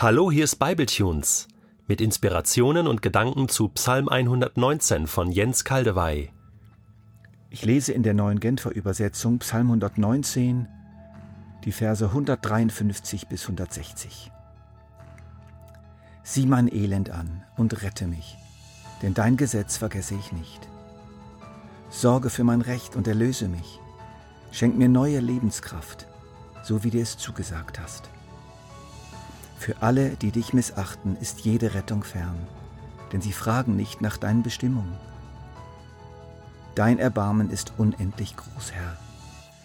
[0.00, 1.48] Hallo, hier ist Bibletunes
[1.88, 6.30] mit Inspirationen und Gedanken zu Psalm 119 von Jens Kaldewey.
[7.50, 10.68] Ich lese in der neuen Genfer Übersetzung Psalm 119,
[11.64, 14.30] die Verse 153 bis 160.
[16.22, 18.36] Sieh mein Elend an und rette mich,
[19.02, 20.68] denn dein Gesetz vergesse ich nicht.
[21.90, 23.80] Sorge für mein Recht und erlöse mich.
[24.52, 26.06] Schenk mir neue Lebenskraft,
[26.62, 28.10] so wie du es zugesagt hast.
[29.58, 32.46] Für alle, die dich missachten, ist jede Rettung fern,
[33.12, 34.96] denn sie fragen nicht nach deinen Bestimmungen.
[36.76, 38.96] Dein Erbarmen ist unendlich groß, Herr.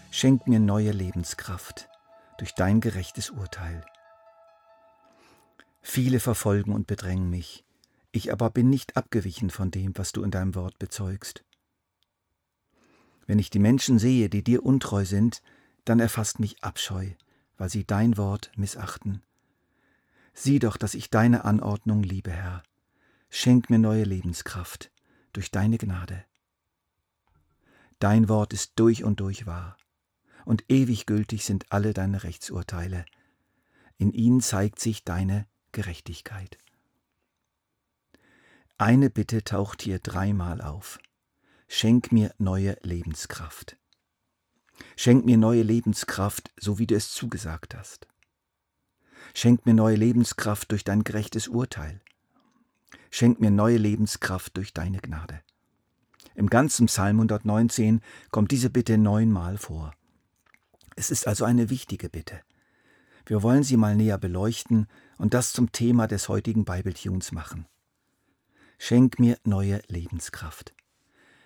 [0.09, 1.87] Schenk mir neue Lebenskraft
[2.39, 3.85] durch dein gerechtes Urteil.
[5.81, 7.63] Viele verfolgen und bedrängen mich,
[8.11, 11.43] ich aber bin nicht abgewichen von dem, was du in deinem Wort bezeugst.
[13.27, 15.43] Wenn ich die Menschen sehe, die dir untreu sind,
[15.85, 17.09] dann erfasst mich Abscheu,
[17.57, 19.21] weil sie dein Wort missachten.
[20.33, 22.63] Sieh doch, dass ich deine Anordnung liebe, Herr.
[23.29, 24.91] Schenk mir neue Lebenskraft
[25.31, 26.25] durch deine Gnade.
[27.99, 29.77] Dein Wort ist durch und durch wahr,
[30.45, 33.05] und ewig gültig sind alle deine Rechtsurteile.
[33.97, 36.57] In ihnen zeigt sich deine Gerechtigkeit.
[38.77, 40.99] Eine Bitte taucht hier dreimal auf.
[41.67, 43.77] Schenk mir neue Lebenskraft.
[44.95, 48.07] Schenk mir neue Lebenskraft, so wie du es zugesagt hast.
[49.33, 51.99] Schenk mir neue Lebenskraft durch dein gerechtes Urteil.
[53.09, 55.41] Schenk mir neue Lebenskraft durch deine Gnade.
[56.35, 59.93] Im ganzen Psalm 119 kommt diese Bitte neunmal vor.
[60.95, 62.41] Es ist also eine wichtige Bitte.
[63.25, 67.65] Wir wollen sie mal näher beleuchten und das zum Thema des heutigen Bibletunes machen.
[68.77, 70.73] Schenk mir neue Lebenskraft.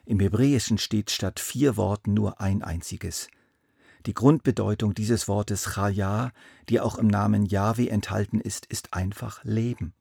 [0.06, 3.28] Im Hebräischen steht statt vier Worten nur ein einziges.
[4.08, 6.32] Die Grundbedeutung dieses Wortes Chaya,
[6.70, 9.94] die auch im Namen Yahweh enthalten ist, ist einfach Leben.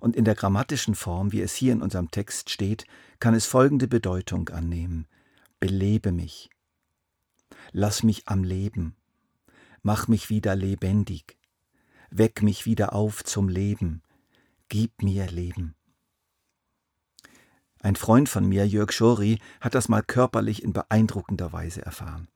[0.00, 2.86] Und in der grammatischen Form, wie es hier in unserem Text steht,
[3.20, 5.06] kann es folgende Bedeutung annehmen.
[5.60, 6.48] Belebe mich.
[7.72, 8.96] Lass mich am Leben.
[9.82, 11.36] Mach mich wieder lebendig.
[12.08, 14.00] Weck mich wieder auf zum Leben.
[14.70, 15.74] Gib mir Leben.
[17.80, 22.28] Ein Freund von mir, Jörg Schori, hat das mal körperlich in beeindruckender Weise erfahren.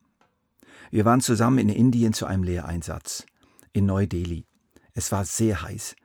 [0.91, 3.27] Wir waren zusammen in Indien zu einem Lehreinsatz
[3.73, 4.47] in Neu-Delhi.
[4.95, 5.97] Es war sehr heiß.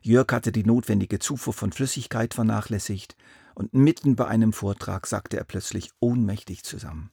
[0.00, 3.16] Jörg hatte die notwendige Zufuhr von Flüssigkeit vernachlässigt
[3.54, 7.10] und mitten bei einem Vortrag sackte er plötzlich ohnmächtig zusammen.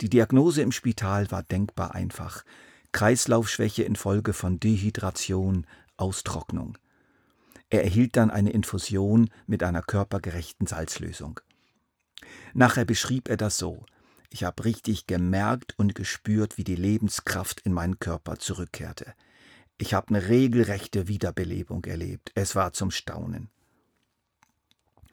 [0.00, 2.44] Die Diagnose im Spital war denkbar einfach.
[2.92, 6.76] Kreislaufschwäche infolge von Dehydration, Austrocknung.
[7.70, 11.40] Er erhielt dann eine Infusion mit einer körpergerechten Salzlösung.
[12.52, 13.86] Nachher beschrieb er das so.
[14.34, 19.12] Ich habe richtig gemerkt und gespürt, wie die Lebenskraft in meinen Körper zurückkehrte.
[19.76, 22.32] Ich habe eine regelrechte Wiederbelebung erlebt.
[22.34, 23.50] Es war zum Staunen.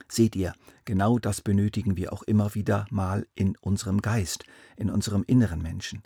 [0.08, 0.54] Seht ihr,
[0.86, 4.44] genau das benötigen wir auch immer wieder mal in unserem Geist,
[4.78, 6.02] in unserem inneren Menschen.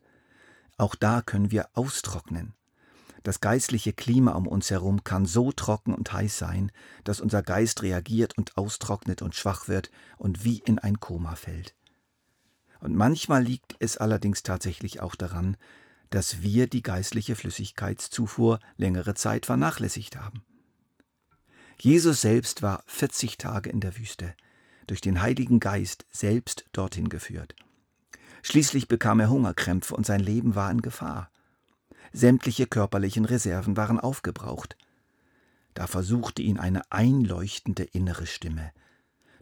[0.77, 2.55] Auch da können wir austrocknen.
[3.23, 6.73] Das geistliche Klima um uns herum kann so trocken und heiß sein,
[7.05, 11.77] dass unser Geist reagiert und austrocknet und schwach wird und wie in ein Koma fällt.
[12.85, 15.57] Und manchmal liegt es allerdings tatsächlich auch daran,
[16.11, 20.45] dass wir die geistliche Flüssigkeitszufuhr längere Zeit vernachlässigt haben.
[21.81, 24.35] Jesus selbst war 40 Tage in der Wüste,
[24.87, 27.57] durch den Heiligen Geist selbst dorthin geführt.
[28.43, 31.31] Schließlich bekam er Hungerkrämpfe und sein Leben war in Gefahr.
[32.13, 34.77] Sämtliche körperlichen Reserven waren aufgebraucht.
[35.73, 38.73] Da versuchte ihn eine einleuchtende innere Stimme.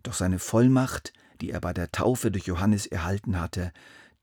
[0.05, 3.73] Doch seine Vollmacht die er bei der Taufe durch Johannes erhalten hatte,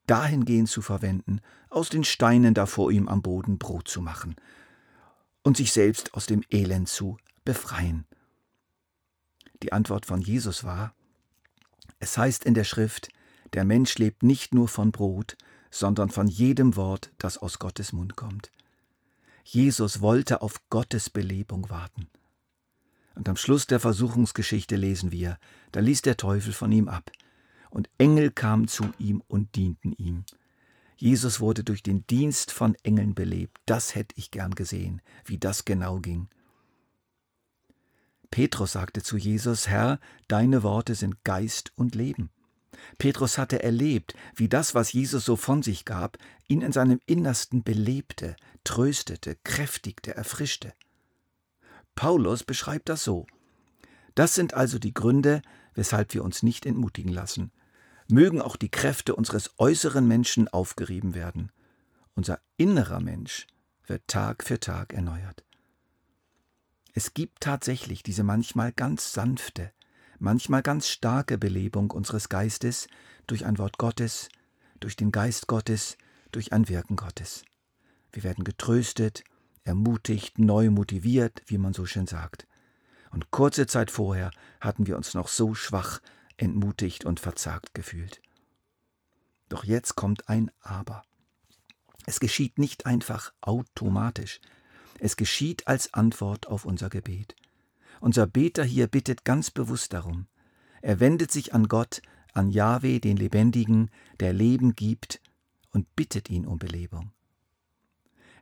[0.08, 4.36] dahingehend zu verwenden, aus den Steinen da vor ihm am Boden Brot zu machen
[5.44, 8.06] und sich selbst aus dem Elend zu befreien.
[9.62, 10.94] Die Antwort von Jesus war,
[12.00, 13.10] es heißt in der Schrift,
[13.54, 15.36] der Mensch lebt nicht nur von Brot,
[15.70, 18.52] sondern von jedem Wort, das aus Gottes Mund kommt.
[19.44, 22.08] Jesus wollte auf Gottes Belebung warten.
[23.20, 25.40] Und am Schluss der Versuchungsgeschichte lesen wir,
[25.74, 27.12] da ließ der Teufel von ihm ab,
[27.70, 30.24] und Engel kamen zu ihm und dienten ihm.
[30.96, 33.60] Jesus wurde durch den Dienst von Engeln belebt.
[33.66, 36.30] Das hätte ich gern gesehen, wie das genau ging.
[38.32, 40.00] Petrus sagte zu Jesus, Herr,
[40.30, 42.30] deine Worte sind Geist und Leben.
[43.00, 46.18] Petrus hatte erlebt, wie das, was Jesus so von sich gab,
[46.48, 50.74] ihn in seinem Innersten belebte, tröstete, kräftigte, erfrischte.
[52.00, 53.28] Paulus beschreibt das so.
[54.16, 55.42] Das sind also die Gründe,
[55.74, 57.52] weshalb wir uns nicht entmutigen lassen.
[58.08, 61.52] Mögen auch die Kräfte unseres äußeren Menschen aufgerieben werden.
[62.16, 63.48] Unser innerer Mensch
[63.86, 65.44] wird Tag für Tag erneuert.
[66.94, 69.74] Es gibt tatsächlich diese manchmal ganz sanfte,
[70.20, 72.88] manchmal ganz starke Belebung unseres Geistes
[73.28, 74.30] durch ein Wort Gottes,
[74.80, 75.98] durch den Geist Gottes,
[76.32, 77.44] durch ein Wirken Gottes.
[78.14, 79.26] Wir werden getröstet,
[79.70, 82.48] ermutigt, neu motiviert, wie man so schön sagt.
[83.12, 86.00] Und kurze Zeit vorher hatten wir uns noch so schwach,
[86.38, 88.20] entmutigt und verzagt gefühlt.
[89.48, 91.04] Doch jetzt kommt ein Aber.
[92.08, 94.40] Es geschieht nicht einfach automatisch.
[95.00, 97.36] Es geschieht als Antwort auf unser Gebet.
[98.00, 100.28] Unser Beter hier bittet ganz bewusst darum.
[100.82, 102.02] Er wendet sich an Gott,
[102.34, 105.22] an Jahwe, den Lebendigen, der Leben gibt,
[105.72, 107.12] und bittet ihn um Belebung.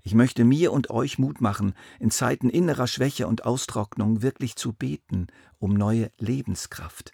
[0.07, 4.71] Ich möchte mir und euch Mut machen, in Zeiten innerer Schwäche und Austrocknung wirklich zu
[4.71, 5.27] beten
[5.59, 7.12] um neue Lebenskraft,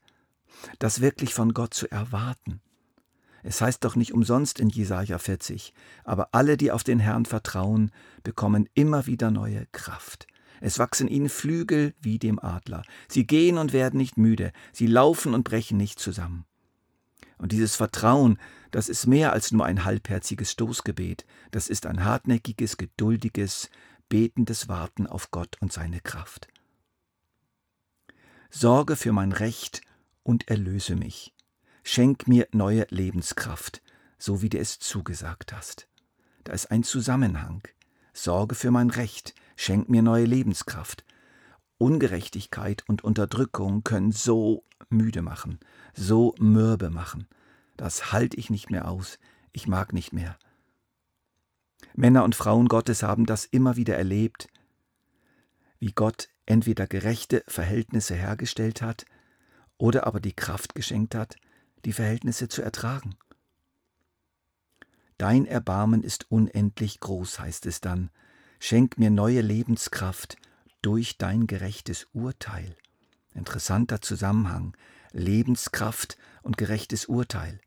[0.78, 2.62] das wirklich von Gott zu erwarten.
[3.42, 5.74] Es heißt doch nicht umsonst in Jesaja 40,
[6.04, 7.90] aber alle, die auf den Herrn vertrauen,
[8.22, 10.28] bekommen immer wieder neue Kraft.
[10.62, 12.84] Es wachsen ihnen Flügel wie dem Adler.
[13.08, 16.46] Sie gehen und werden nicht müde, sie laufen und brechen nicht zusammen.
[17.44, 18.40] Und dieses Vertrauen,
[18.72, 23.70] das ist mehr als nur ein halbherziges Stoßgebet, das ist ein hartnäckiges, geduldiges,
[24.08, 26.48] betendes Warten auf Gott und seine Kraft.
[28.50, 29.82] Sorge für mein Recht
[30.24, 31.36] und erlöse mich.
[31.84, 33.82] Schenk mir neue Lebenskraft,
[34.18, 35.90] so wie du es zugesagt hast.
[36.46, 37.62] Da ist ein Zusammenhang.
[38.14, 41.04] Sorge für mein Recht, schenk mir neue Lebenskraft.
[41.78, 45.60] Ungerechtigkeit und Unterdrückung können so müde machen,
[45.94, 47.28] so mürbe machen.
[47.78, 49.20] Das halte ich nicht mehr aus,
[49.52, 50.38] ich mag nicht mehr.
[51.96, 54.48] Männer und Frauen Gottes haben das immer wieder erlebt,
[55.80, 59.06] wie Gott entweder gerechte Verhältnisse hergestellt hat
[59.78, 61.36] oder aber die Kraft geschenkt hat,
[61.86, 63.16] die Verhältnisse zu ertragen.
[65.18, 68.10] Dein Erbarmen ist unendlich groß, heißt es dann.
[68.60, 70.38] Schenk mir neue Lebenskraft
[70.84, 72.76] durch dein gerechtes Urteil.
[73.34, 74.78] Interessanter Zusammenhang.
[75.12, 77.60] Lebenskraft und gerechtes Urteil.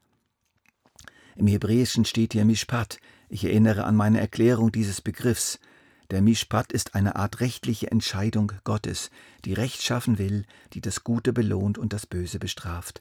[1.35, 2.99] Im Hebräischen steht hier Mishpat.
[3.29, 5.59] Ich erinnere an meine Erklärung dieses Begriffs.
[6.11, 9.11] Der Mishpat ist eine Art rechtliche Entscheidung Gottes,
[9.45, 13.01] die Recht schaffen will, die das Gute belohnt und das Böse bestraft.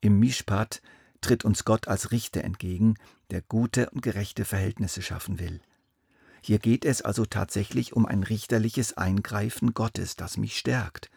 [0.00, 0.82] Im Mishpat
[1.22, 2.94] tritt uns Gott als Richter entgegen,
[3.30, 5.60] der gute und gerechte Verhältnisse schaffen will.
[6.46, 11.10] Hier geht es also tatsächlich um ein richterliches Eingreifen Gottes, das mich stärkt.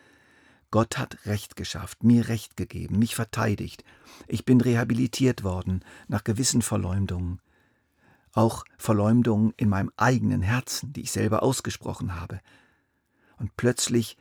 [0.72, 3.84] Gott hat Recht geschafft, mir Recht gegeben, mich verteidigt.
[4.28, 7.42] Ich bin rehabilitiert worden nach gewissen Verleumdungen.
[8.34, 12.40] Auch Verleumdungen in meinem eigenen Herzen, die ich selber ausgesprochen habe.
[13.38, 14.18] Und plötzlich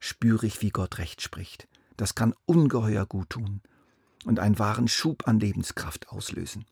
[0.00, 1.68] spüre ich, wie Gott Recht spricht.
[1.96, 3.60] Das kann ungeheuer gut tun
[4.24, 6.64] und einen wahren Schub an Lebenskraft auslösen.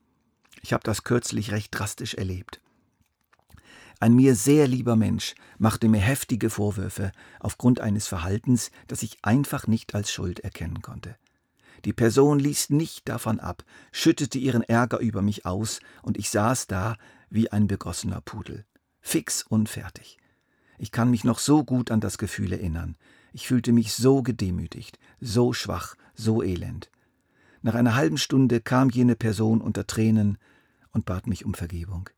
[0.60, 2.60] Ich habe das kürzlich recht drastisch erlebt.
[3.98, 9.66] Ein mir sehr lieber Mensch machte mir heftige Vorwürfe aufgrund eines Verhaltens, das ich einfach
[9.66, 11.16] nicht als Schuld erkennen konnte.
[11.84, 16.66] Die Person ließ nicht davon ab, schüttete ihren Ärger über mich aus, und ich saß
[16.66, 16.96] da
[17.30, 18.64] wie ein begossener Pudel,
[19.00, 20.18] fix und fertig.
[20.78, 22.96] Ich kann mich noch so gut an das Gefühl erinnern.
[23.32, 26.90] Ich fühlte mich so gedemütigt, so schwach, so elend.
[27.62, 30.38] Nach einer halben Stunde kam jene Person unter Tränen
[30.92, 32.10] und bat mich um Vergebung.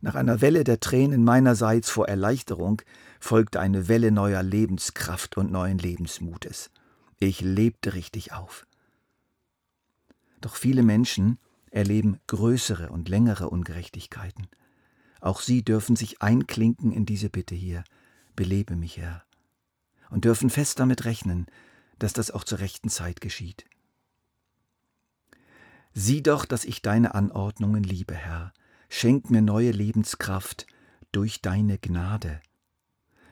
[0.00, 2.82] Nach einer Welle der Tränen meinerseits vor Erleichterung
[3.18, 6.70] folgte eine Welle neuer Lebenskraft und neuen Lebensmutes.
[7.18, 8.66] Ich lebte richtig auf.
[10.40, 11.38] Doch viele Menschen
[11.70, 14.46] erleben größere und längere Ungerechtigkeiten.
[15.20, 17.82] Auch sie dürfen sich einklinken in diese Bitte hier,
[18.36, 19.24] belebe mich, Herr,
[20.10, 21.46] und dürfen fest damit rechnen,
[21.98, 23.64] dass das auch zur rechten Zeit geschieht.
[25.92, 28.52] Sieh doch, dass ich deine Anordnungen liebe, Herr.
[28.88, 30.66] Schenk mir neue Lebenskraft
[31.12, 32.40] durch deine Gnade.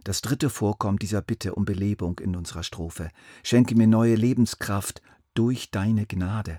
[0.05, 3.11] Das dritte Vorkommt dieser Bitte um Belebung in unserer Strophe.
[3.43, 5.03] Schenke mir neue Lebenskraft
[5.35, 6.59] durch deine Gnade.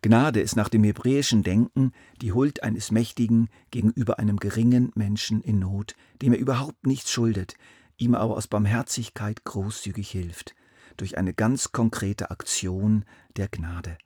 [0.00, 5.58] Gnade ist nach dem hebräischen Denken die Huld eines Mächtigen gegenüber einem geringen Menschen in
[5.58, 7.54] Not, dem er überhaupt nichts schuldet,
[7.96, 10.54] ihm aber aus Barmherzigkeit großzügig hilft,
[10.96, 13.04] durch eine ganz konkrete Aktion
[13.36, 13.98] der Gnade.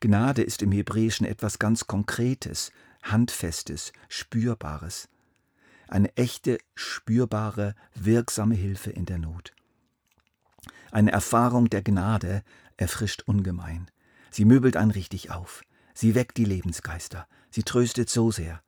[0.00, 2.70] Gnade ist im Hebräischen etwas ganz Konkretes,
[3.02, 5.08] Handfestes, Spürbares.
[5.88, 9.54] Eine echte, spürbare, wirksame Hilfe in der Not.
[10.92, 12.42] Eine Erfahrung der Gnade
[12.76, 13.90] erfrischt ungemein.
[14.30, 15.62] Sie möbelt einen richtig auf.
[15.94, 17.26] Sie weckt die Lebensgeister.
[17.50, 18.62] Sie tröstet so sehr.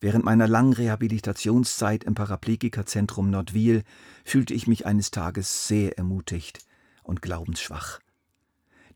[0.00, 3.82] Während meiner langen Rehabilitationszeit im Paraplegikerzentrum Nordwil
[4.24, 6.64] fühlte ich mich eines Tages sehr ermutigt
[7.02, 8.00] und glaubensschwach.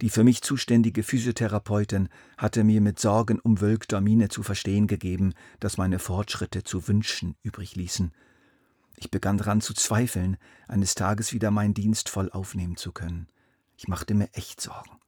[0.01, 5.99] Die für mich zuständige Physiotherapeutin hatte mir mit sorgenumwölkter Miene zu verstehen gegeben, dass meine
[5.99, 8.13] Fortschritte zu wünschen übrig ließen.
[8.97, 10.37] Ich begann daran zu zweifeln,
[10.69, 13.29] eines Tages wieder meinen Dienst voll aufnehmen zu können.
[13.77, 14.99] Ich machte mir echt Sorgen.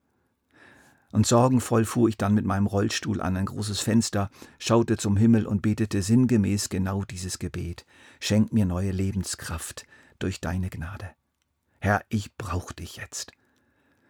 [1.12, 4.28] Und sorgenvoll fuhr ich dann mit meinem Rollstuhl an ein großes Fenster,
[4.58, 7.86] schaute zum Himmel und betete sinngemäß genau dieses Gebet.
[8.20, 9.86] Schenk mir neue Lebenskraft
[10.18, 11.10] durch deine Gnade.
[11.78, 13.32] Herr, ich brauch dich jetzt.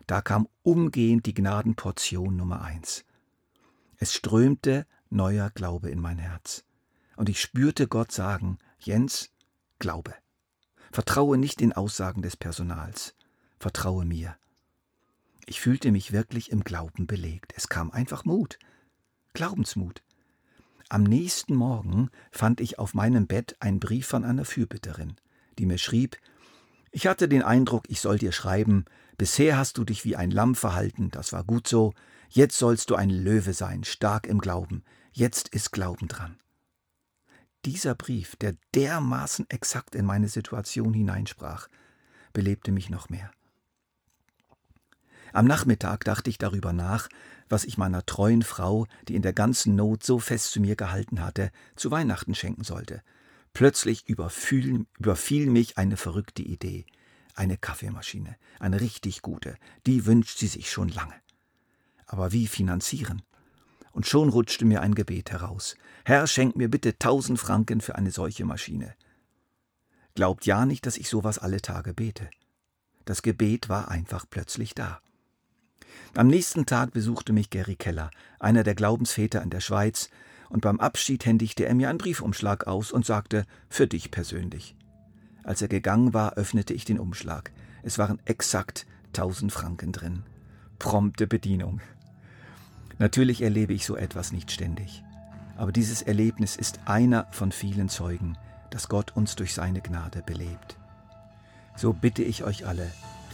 [0.07, 3.05] Da kam umgehend die Gnadenportion Nummer eins.
[3.97, 6.65] Es strömte neuer Glaube in mein Herz.
[7.17, 9.31] Und ich spürte Gott sagen, Jens,
[9.79, 10.15] glaube.
[10.93, 13.15] Vertraue nicht den Aussagen des Personals.
[13.59, 14.37] Vertraue mir.
[15.47, 17.53] Ich fühlte mich wirklich im Glauben belegt.
[17.57, 18.59] Es kam einfach Mut.
[19.33, 20.03] Glaubensmut.
[20.89, 25.17] Am nächsten Morgen fand ich auf meinem Bett einen Brief von einer Fürbitterin,
[25.59, 26.17] die mir schrieb,
[26.97, 28.87] ich hatte den Eindruck, ich soll dir schreiben,
[29.19, 31.93] bisher hast du dich wie ein Lamm verhalten, das war gut so,
[32.31, 36.39] jetzt sollst du ein Löwe sein, stark im Glauben, jetzt ist Glauben dran.
[37.67, 41.69] Dieser Brief, der dermaßen exakt in meine Situation hineinsprach,
[42.33, 43.31] belebte mich noch mehr.
[45.35, 47.11] Am Nachmittag dachte ich darüber nach,
[47.51, 51.23] was ich meiner treuen Frau, die in der ganzen Not so fest zu mir gehalten
[51.23, 53.03] hatte, zu Weihnachten schenken sollte.
[53.57, 56.85] Plötzlich überfiel, überfiel mich eine verrückte Idee.
[57.35, 61.15] Eine Kaffeemaschine, eine richtig gute, die wünscht sie sich schon lange.
[62.05, 63.23] Aber wie finanzieren?
[63.93, 65.75] Und schon rutschte mir ein Gebet heraus.
[66.05, 68.95] Herr, schenk mir bitte tausend Franken für eine solche Maschine.
[70.15, 72.29] Glaubt ja nicht, dass ich sowas alle Tage bete.
[73.07, 75.01] Das Gebet war einfach plötzlich da.
[76.15, 80.11] Am nächsten Tag besuchte mich Gary Keller, einer der Glaubensväter in der Schweiz,
[80.49, 84.77] und beim Abschied händigte er mir einen Briefumschlag aus und sagte, für dich persönlich.
[85.43, 87.53] Als er gegangen war, öffnete ich den Umschlag.
[87.83, 90.25] Es waren exakt tausend Franken drin.
[90.79, 91.81] Prompte Bedienung.
[92.99, 95.05] Natürlich erlebe ich so etwas nicht ständig.
[95.57, 98.37] Aber dieses Erlebnis ist einer von vielen Zeugen,
[98.71, 100.77] dass Gott uns durch seine Gnade belebt.
[101.77, 102.91] So bitte ich euch alle,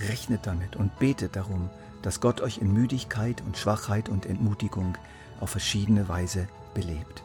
[0.09, 1.71] rechnet damit und betet darum,
[2.03, 4.97] dass Gott euch in Müdigkeit und Schwachheit und Entmutigung
[5.43, 7.23] auf verschiedene Weise belebt.